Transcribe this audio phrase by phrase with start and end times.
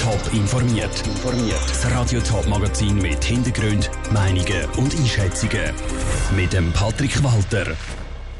[0.00, 1.02] Top informiert.
[1.66, 5.72] Das Radio Top Magazin mit Hintergrund, Meinungen und Einschätzungen
[6.36, 7.76] mit dem Patrick Walter.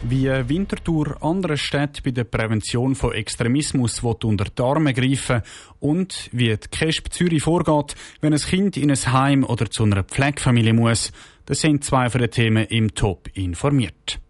[0.03, 5.43] Wie Winterthur andere Städte bei der Prävention von Extremismus unter die Arme greifen
[5.81, 10.05] und wie die KESP Zürich vorgeht, wenn ein Kind in ein Heim oder zu einer
[10.05, 11.11] Pflegefamilie muss,
[11.47, 14.21] das sind zwei von den Themen im Top informiert.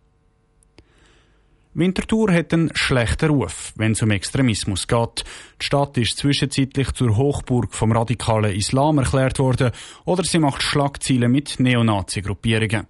[1.79, 5.24] Winterthur hat einen schlechten Ruf, wenn es um Extremismus geht.
[5.61, 9.70] Die Stadt ist zwischenzeitlich zur Hochburg vom radikalen Islam erklärt worden
[10.04, 12.89] oder sie macht Schlagzeilen mit Neonazi-Gruppierungen.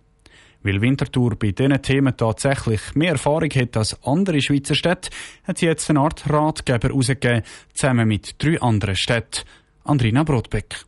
[0.62, 5.10] Weil Winterthur bei diesen Themen tatsächlich mehr Erfahrung hat als andere Schweizer Städte,
[5.44, 7.42] hat sie jetzt eine Art Ratgeber herausgegeben,
[7.74, 9.44] zusammen mit drei anderen Städten.
[9.84, 10.87] Andrina Brotbeck.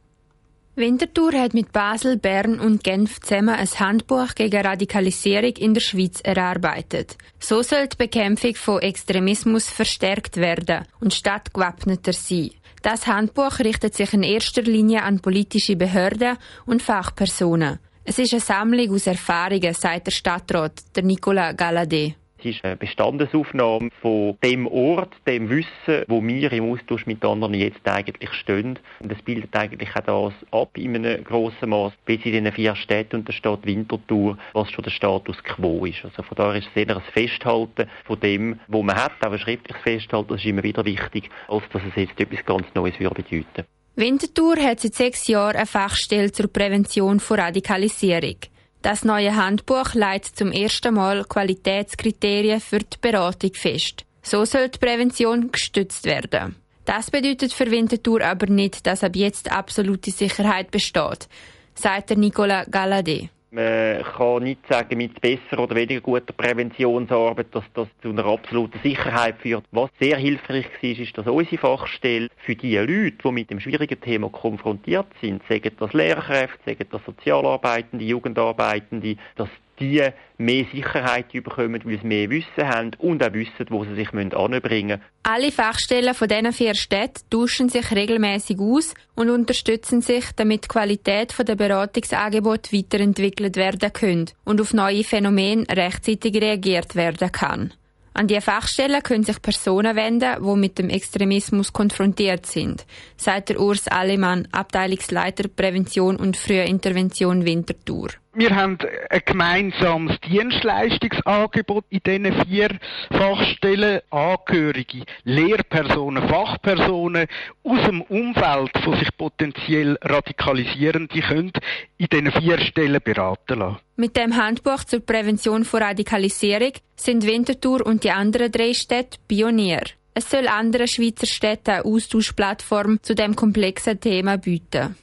[0.81, 6.21] Winterthur hat mit Basel, Bern und Genf zusammen ein Handbuch gegen Radikalisierung in der Schweiz
[6.23, 7.19] erarbeitet.
[7.39, 12.53] So soll die Bekämpfung von Extremismus verstärkt werden und Stadt gewappneter sein.
[12.81, 17.79] Das Handbuch richtet sich in erster Linie an politische Behörden und Fachpersonen.
[18.05, 22.17] Es ist eine Sammlung aus Erfahrungen, sagt der Stadtrat, der Nicolas Galladay.
[22.41, 27.53] Es ist eine Bestandesaufnahme von dem Ort, dem Wissen, wo wir im Austausch mit anderen
[27.53, 28.79] jetzt eigentlich stehen.
[29.01, 32.75] Und es bildet eigentlich auch das ab in einem grossen Maß, bis in den vier
[32.77, 36.03] Städten und der Stadt Winterthur, was schon der Status quo ist.
[36.03, 39.83] Also von daher ist es eher ein Festhalten von dem, was man hat, aber schriftliches
[39.83, 43.67] Festhalten, das ist immer wieder wichtig, als dass es jetzt etwas ganz Neues würde bedeuten.
[43.97, 48.37] Winterthur hat seit sechs Jahren eine Fachstelle zur Prävention von Radikalisierung.
[48.83, 54.05] Das neue Handbuch leitet zum ersten Mal Qualitätskriterien für die Beratung fest.
[54.23, 56.57] So soll die Prävention gestützt werden.
[56.87, 61.29] Das bedeutet für Winterthur aber nicht, dass ab jetzt absolute Sicherheit besteht,
[61.75, 63.29] sagt der Nicola Galladay.
[63.53, 68.79] Man kann nicht sagen, mit besser oder weniger guter Präventionsarbeit, dass das zu einer absoluten
[68.81, 69.65] Sicherheit führt.
[69.73, 74.01] Was sehr hilfreich war, ist, dass unsere Fachstelle für die Leute, die mit dem schwierigen
[74.01, 79.49] Thema konfrontiert sind, sagen das Lehrkräfte, sagen das Sozialarbeitende, Jugendarbeitende, dass
[79.81, 80.07] die
[80.39, 84.89] mehr Sicherheit bekommen, weil sie mehr Wissen haben und auch wissen, wo sie sich anbringen
[84.89, 85.03] müssen.
[85.23, 90.69] Alle Fachstellen von diesen vier Städten tauschen sich regelmäßig aus und unterstützen sich, damit die
[90.69, 97.73] Qualität der Beratungsangebote weiterentwickelt werden kann und auf neue Phänomene rechtzeitig reagiert werden kann.
[98.13, 102.85] An die Fachstellen können sich Personen wenden, die mit dem Extremismus konfrontiert sind,
[103.17, 108.09] sagt der Urs Allemann, Abteilungsleiter Prävention und Frühe Intervention Winterthur.
[108.41, 108.79] Wir haben
[109.11, 112.71] ein gemeinsames Dienstleistungsangebot in diesen vier
[113.11, 114.01] Fachstellen.
[114.09, 117.27] Angehörige, Lehrpersonen, Fachpersonen
[117.63, 121.53] aus dem Umfeld von sich potenziell Radikalisierenden können
[121.99, 123.77] in diesen vier Stellen beraten lassen.
[123.97, 129.83] Mit dem Handbuch zur Prävention von Radikalisierung sind Winterthur und die anderen drei Städte Pionier.
[130.15, 134.97] Es soll anderen Schweizer Städten eine Austauschplattform zu dem komplexen Thema bieten.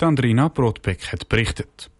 [0.00, 1.90] Andrina Brotbeck hat berichtet.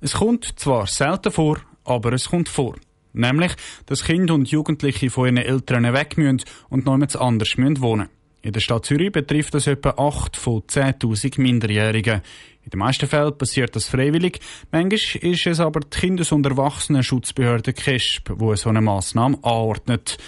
[0.00, 2.76] Es kommt zwar selten vor, aber es kommt vor.
[3.12, 3.52] Nämlich,
[3.86, 8.08] dass Kinder und Jugendliche von ihren Eltern weg müssen und jemand anders müssen wohnen.
[8.40, 12.22] In der Stadt Zürich betrifft das etwa 8 von 10.000 Minderjährigen.
[12.62, 14.38] In den meisten Fällen passiert das freiwillig.
[14.70, 20.18] Manchmal ist es aber die Kindes- und Erwachsenenschutzbehörde KESP, die so eine Massnahme anordnet.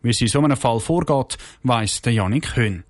[0.00, 2.84] Wie sie in so einem Fall vorgeht, weiss der Janik Höhn.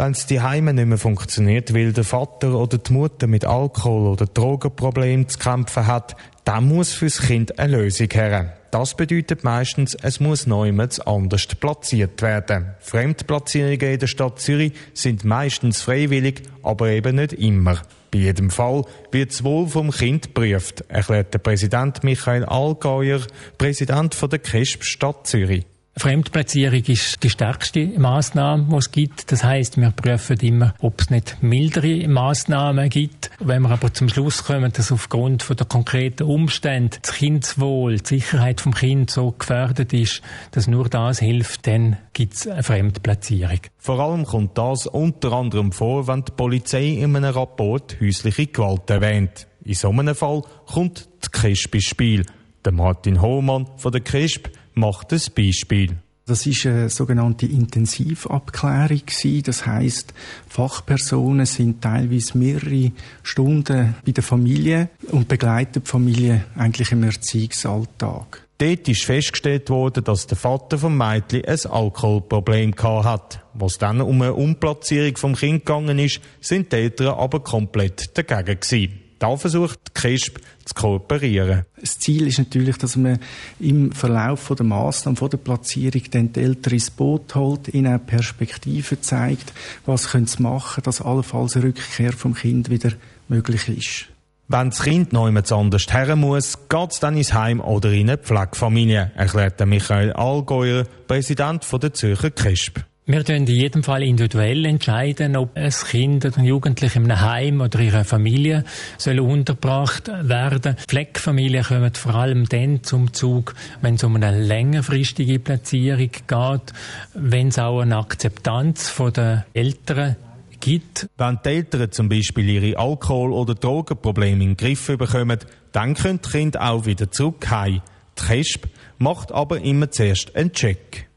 [0.00, 4.08] Wenn es die Heime nicht mehr funktioniert, weil der Vater oder die Mutter mit Alkohol-
[4.08, 8.56] oder Drogenproblemen zu kämpfen hat, dann muss fürs Kind eine Lösung her.
[8.70, 12.70] Das bedeutet meistens, es muss niemand anders platziert werden.
[12.78, 17.82] Fremdplatzierungen in der Stadt Zürich sind meistens freiwillig, aber eben nicht immer.
[18.10, 23.20] Bei jedem Fall wird das Wohl vom Kind geprüft, erklärt der Präsident Michael Allgäuer,
[23.58, 25.66] Präsident der KESP Stadt Zürich.
[26.00, 29.30] Fremdplatzierung ist die stärkste Maßnahme, die es gibt.
[29.30, 33.30] Das heißt, wir prüfen immer, ob es nicht mildere Maßnahmen gibt.
[33.38, 38.62] Wenn wir aber zum Schluss kommen, dass aufgrund der konkreten Umstände das Kindeswohl, die Sicherheit
[38.62, 40.22] vom Kind so gefährdet ist,
[40.52, 43.60] dass nur das hilft, dann gibt es eine Fremdplatzierung.
[43.76, 48.88] Vor allem kommt das unter anderem vor, wenn die Polizei in einem Rapport häusliche Gewalt
[48.88, 49.46] erwähnt.
[49.66, 52.26] In so einem Fall kommt die KESP ins Spiel.
[52.64, 54.50] Der Martin Hohmann von der KESP
[54.80, 55.96] macht ein Beispiel.
[56.26, 59.02] Das ist eine sogenannte Intensivabklärung
[59.44, 60.14] Das heißt,
[60.48, 62.92] Fachpersonen sind teilweise mehrere
[63.22, 68.46] Stunden bei der Familie und begleiten die Familie eigentlich im Erziehungsalltag.
[68.58, 73.42] Dort ist festgestellt worden, dass der Vater vom Mädchen ein Alkoholproblem hat.
[73.54, 78.60] Was dann um eine Umplatzierung vom Kind gegangen ist, sind die Eltern aber komplett dagegen
[78.60, 78.99] gewesen.
[79.20, 81.66] Da versucht KISP zu kooperieren.
[81.78, 83.18] Das Ziel ist natürlich, dass man
[83.60, 88.04] im Verlauf der Massnahmen, von der Platzierung dann die Eltern ins Boot holt, ihnen auch
[88.04, 89.52] Perspektiven zeigt,
[89.84, 92.92] was können sie machen, dass allenfalls eine Rückkehr vom Kind wieder
[93.28, 94.06] möglich ist.
[94.48, 98.08] Wenn das Kind noch jemand anders her muss, geht es dann ins Heim oder in
[98.08, 102.80] eine Pflegefamilie, erklärt Michael Allgäuer, Präsident der Zürcher KISP.
[103.10, 107.20] Wir entscheiden in jedem Fall individuell entscheiden, ob ein Kind oder ein Jugendlicher in einem
[107.20, 108.62] Heim oder in einer Familie
[108.98, 110.76] soll untergebracht werden.
[110.86, 116.72] Pflegefamilien kommen vor allem dann zum Zug, wenn es um eine längerfristige Platzierung geht,
[117.14, 120.14] wenn es auch eine Akzeptanz der Eltern
[120.60, 121.08] gibt.
[121.16, 125.40] Wenn die Eltern zum Beispiel ihre Alkohol- oder Drogenprobleme in den Griff bekommen,
[125.72, 127.44] dann können die Kinder auch wieder zurück.
[127.66, 127.80] Die
[128.24, 128.68] KESP
[128.98, 131.09] macht aber immer zuerst einen Check.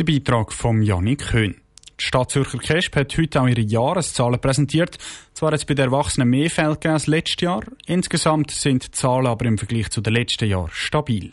[0.00, 1.56] Der Beitrag von Janik Köhn.
[2.00, 4.96] Die Stadt Zürcher KESP hat heute auch ihre Jahreszahlen präsentiert.
[5.34, 7.64] Zwar hat es bei den Erwachsenen mehr Fälle als letztes Jahr.
[7.84, 11.32] Insgesamt sind die Zahlen aber im Vergleich zu den letzten Jahren stabil.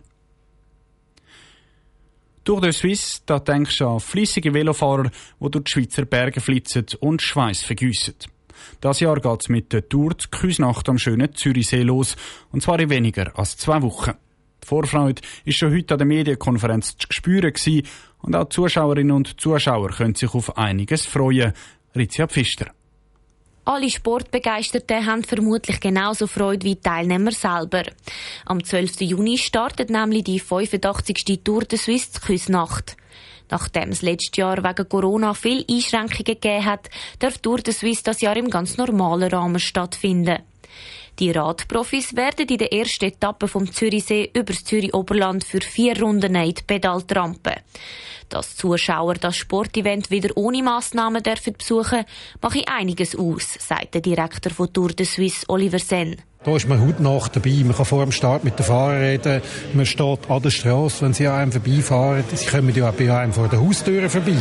[2.44, 6.88] Durch den Suisse, da denkst du an fleissige Velofahrer, die durch die Schweizer Berge flitzen
[7.00, 8.16] und Schweiß vergüssen.
[8.82, 12.18] Das Jahr geht es mit der Tour zur Küsnacht am schönen Zürichsee los,
[12.52, 14.12] und zwar in weniger als zwei Wochen.
[14.62, 17.54] Die Vorfreude ist schon heute an der Medienkonferenz zu spüren
[18.22, 21.54] und auch Zuschauerinnen und Zuschauer können sich auf einiges freuen.
[21.96, 22.72] Rizia Pfister.
[23.66, 27.84] Alle Sportbegeisterten haben vermutlich genauso Freude wie die Teilnehmer selber.
[28.46, 29.02] Am 12.
[29.02, 31.42] Juni startet nämlich die 85.
[31.44, 32.96] Tour de Suisse Küsnacht.
[33.50, 38.22] Nachdem es letztes Jahr wegen Corona viel Einschränkungen gegeben hat, darf Tour de Suisse das
[38.22, 40.40] Jahr im ganz normalen Rahmen stattfinden.
[41.20, 46.36] Die Radprofis werden in der ersten Etappe vom Zürichsee übers Zürich Oberland für vier Runden
[46.36, 47.56] in die Pedaltrampe.
[48.30, 52.06] Dass Zuschauer das Sportevent wieder ohne Massnahmen dürfen besuchen,
[52.40, 56.18] mache einiges aus, sagt der Direktor von Tour de Suisse Oliver Senn.
[56.48, 57.62] Da ist man hautnah dabei.
[57.66, 59.42] Man kann vor dem Start mit den Fahrern reden.
[59.74, 62.24] Man steht an der Straße, wenn sie an einem vorbeifahren.
[62.34, 64.38] Sie kommen ja auch bei einem vor der Haustür vorbei.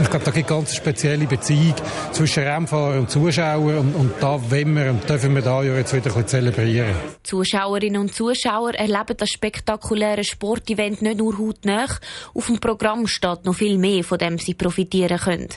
[0.00, 1.76] ich glaube, da gibt ganz eine spezielle Beziehung
[2.10, 3.78] zwischen Rennfahrern und Zuschauern.
[3.78, 6.96] Und, und da wollen wir und dürfen wir da ja jetzt wieder ein bisschen zelebrieren.
[7.22, 11.86] Zuschauerinnen und Zuschauer erleben das spektakuläre Sportevent nicht nur hautnah.
[12.34, 15.50] Auf dem Programm steht noch viel mehr, von dem sie profitieren können.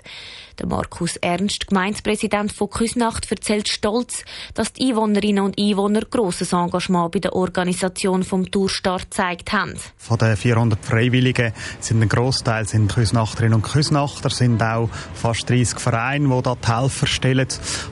[0.60, 4.26] Der Markus Ernst, Gemeindepräsident von Küsnacht, erzählt stolz,
[4.56, 9.76] dass die Einwohnerinnen und Einwohner grosses Engagement bei der Organisation vom Tourstart gezeigt haben.
[9.96, 15.80] Von den 400 Freiwilligen sind ein Großteil sind Küsnachterinnen und Küsnachter, sind auch fast 30
[15.80, 17.48] Vereine, die dort Helfer stellen.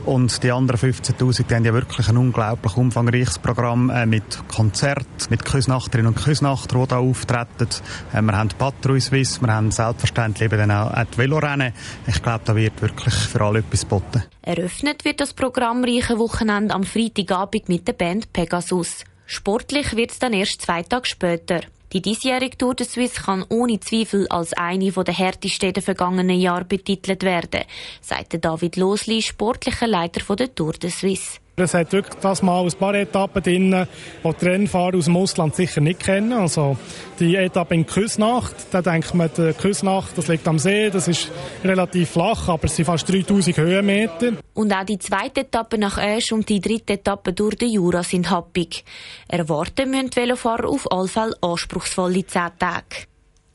[0.05, 5.45] Und die anderen 15.000 haben ja wirklich ein unglaublich umfangreiches Programm äh, mit Konzert, mit
[5.45, 7.69] Küsnachterinnen und Küsnachter, die da auftreten.
[8.11, 11.71] Äh, wir haben Patrouille Suisse, wir haben selbstverständlich eben auch die Velorennen.
[12.07, 14.23] Ich glaube, da wird wirklich für alle etwas geboten.
[14.41, 19.05] Eröffnet wird das programmreiche Wochenende am Freitagabend mit der Band Pegasus.
[19.25, 21.61] Sportlich wird es dann erst zwei Tage später.
[21.93, 26.65] Die diesjährige Tour de Suisse kann ohne Zweifel als eine der härtesten der vergangenen Jahre
[26.65, 27.61] betitelt werden,
[28.01, 31.39] sagte David Losli, sportlicher Leiter der Tour de Suisse.
[31.59, 33.87] Es hat wirklich das mal ein paar Etappen drin,
[34.23, 36.31] die die Rennfahrer aus dem Ausland sicher nicht kennen.
[36.31, 36.77] Also
[37.19, 41.31] die Etappe in Küsnacht, da denkt man, die Küsnacht, das liegt am See, das ist
[41.63, 44.33] relativ flach, aber es sind fast 3000 Höhenmeter.
[44.53, 48.29] Und auch die zweite Etappe nach Asch und die dritte Etappe durch den Jura sind
[48.29, 48.85] happig.
[49.27, 53.07] Erwarten müssen die Velofahrer auf alle Fälle anspruchsvolle 10 Tage.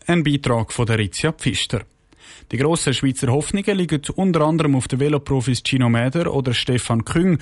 [0.09, 1.83] Ein Beitrag von der Rizia Pfister.
[2.51, 7.39] Die grossen Schweizer Hoffnungen liegen unter anderem auf den Veloprofis Gino Mäder oder Stefan Küng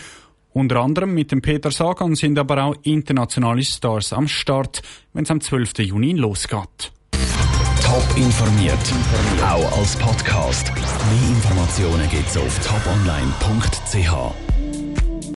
[0.52, 5.30] unter anderem mit dem Peter Sagan sind aber auch internationale Stars am Start, wenn es
[5.30, 5.78] am 12.
[5.78, 6.92] Juni losgeht.
[7.82, 8.78] Top informiert,
[9.42, 10.72] auch als Podcast.
[10.74, 14.49] Mehr Informationen gibt's auf toponline.ch.